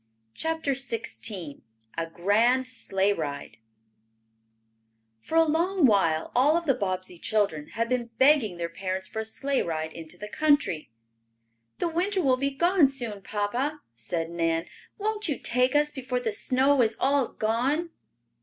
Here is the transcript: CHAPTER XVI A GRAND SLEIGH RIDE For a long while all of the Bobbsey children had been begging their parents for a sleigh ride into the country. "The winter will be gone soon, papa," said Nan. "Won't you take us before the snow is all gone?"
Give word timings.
CHAPTER 0.33 0.71
XVI 0.71 1.61
A 1.95 2.07
GRAND 2.07 2.67
SLEIGH 2.67 3.13
RIDE 3.13 3.57
For 5.19 5.35
a 5.35 5.43
long 5.43 5.85
while 5.85 6.31
all 6.35 6.57
of 6.57 6.65
the 6.65 6.73
Bobbsey 6.73 7.19
children 7.19 7.67
had 7.73 7.87
been 7.87 8.09
begging 8.17 8.57
their 8.57 8.67
parents 8.67 9.07
for 9.07 9.19
a 9.19 9.25
sleigh 9.25 9.61
ride 9.61 9.93
into 9.93 10.17
the 10.17 10.27
country. 10.27 10.89
"The 11.77 11.87
winter 11.87 12.23
will 12.23 12.37
be 12.37 12.49
gone 12.49 12.87
soon, 12.87 13.21
papa," 13.21 13.81
said 13.93 14.31
Nan. 14.31 14.65
"Won't 14.97 15.29
you 15.29 15.37
take 15.37 15.75
us 15.75 15.91
before 15.91 16.19
the 16.19 16.33
snow 16.33 16.81
is 16.81 16.97
all 16.99 17.27
gone?" 17.27 17.91